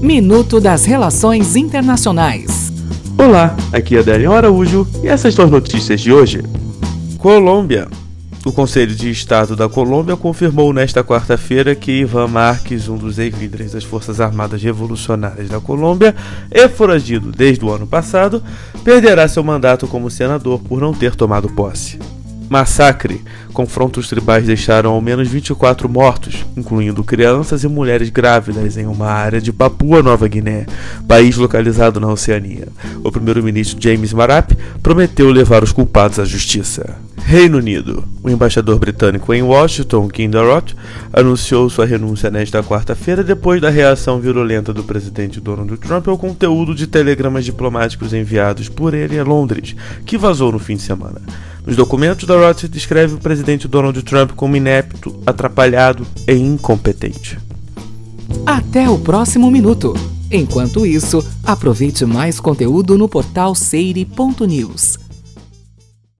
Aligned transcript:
Minuto 0.00 0.60
das 0.60 0.84
Relações 0.84 1.56
Internacionais. 1.56 2.72
Olá, 3.18 3.56
aqui 3.72 3.96
é 3.96 4.00
Adélio 4.00 4.32
Araújo 4.32 4.86
e 5.02 5.08
essas 5.08 5.34
são 5.34 5.46
as 5.46 5.50
notícias 5.50 6.00
de 6.00 6.12
hoje. 6.12 6.42
Colômbia. 7.18 7.88
O 8.44 8.52
Conselho 8.52 8.94
de 8.94 9.10
Estado 9.10 9.56
da 9.56 9.68
Colômbia 9.68 10.16
confirmou 10.16 10.72
nesta 10.72 11.02
quarta-feira 11.02 11.74
que 11.74 11.90
Ivan 11.90 12.28
Marques, 12.28 12.88
um 12.88 12.96
dos 12.96 13.18
ex-líderes 13.18 13.72
das 13.72 13.84
Forças 13.84 14.20
Armadas 14.20 14.62
Revolucionárias 14.62 15.48
da 15.48 15.60
Colômbia 15.60 16.14
e 16.52 16.68
foragido 16.68 17.32
desde 17.32 17.64
o 17.64 17.72
ano 17.72 17.86
passado, 17.86 18.42
perderá 18.84 19.26
seu 19.26 19.42
mandato 19.42 19.88
como 19.88 20.10
senador 20.10 20.60
por 20.60 20.80
não 20.80 20.92
ter 20.92 21.16
tomado 21.16 21.48
posse. 21.48 21.98
Massacre. 22.48 23.22
Confrontos 23.52 24.08
tribais 24.08 24.44
deixaram 24.44 24.92
ao 24.92 25.00
menos 25.00 25.28
24 25.28 25.88
mortos, 25.88 26.44
incluindo 26.56 27.02
crianças 27.02 27.64
e 27.64 27.68
mulheres 27.68 28.10
grávidas 28.10 28.76
em 28.76 28.86
uma 28.86 29.08
área 29.08 29.40
de 29.40 29.52
Papua 29.52 30.02
Nova 30.02 30.28
Guiné, 30.28 30.66
país 31.08 31.36
localizado 31.36 31.98
na 31.98 32.08
Oceania. 32.08 32.68
O 33.02 33.10
primeiro-ministro 33.10 33.80
James 33.80 34.12
Marap 34.12 34.52
prometeu 34.82 35.30
levar 35.30 35.64
os 35.64 35.72
culpados 35.72 36.18
à 36.18 36.24
justiça. 36.24 36.96
Reino 37.26 37.58
Unido. 37.58 38.04
O 38.22 38.30
embaixador 38.30 38.78
britânico 38.78 39.34
em 39.34 39.42
Washington, 39.42 40.06
Kim 40.06 40.30
Darroch, 40.30 40.76
anunciou 41.12 41.68
sua 41.68 41.84
renúncia 41.84 42.30
nesta 42.30 42.62
quarta-feira 42.62 43.24
depois 43.24 43.60
da 43.60 43.68
reação 43.68 44.20
virulenta 44.20 44.72
do 44.72 44.84
presidente 44.84 45.40
Donald 45.40 45.76
Trump 45.78 46.06
ao 46.06 46.16
conteúdo 46.16 46.72
de 46.72 46.86
telegramas 46.86 47.44
diplomáticos 47.44 48.12
enviados 48.12 48.68
por 48.68 48.94
ele 48.94 49.18
a 49.18 49.24
Londres, 49.24 49.74
que 50.04 50.16
vazou 50.16 50.52
no 50.52 50.60
fim 50.60 50.76
de 50.76 50.82
semana. 50.82 51.20
Nos 51.66 51.74
documentos, 51.74 52.28
Darroch 52.28 52.68
descreve 52.68 53.14
o 53.14 53.18
presidente 53.18 53.66
Donald 53.66 54.00
Trump 54.04 54.30
como 54.36 54.56
inepto, 54.56 55.20
atrapalhado 55.26 56.06
e 56.28 56.32
incompetente. 56.32 57.36
Até 58.46 58.88
o 58.88 58.96
próximo 58.98 59.50
minuto. 59.50 59.92
Enquanto 60.30 60.86
isso, 60.86 61.24
aproveite 61.42 62.04
mais 62.04 62.38
conteúdo 62.38 62.96
no 62.96 63.08
portal 63.08 63.52
seire.news. 63.54 65.05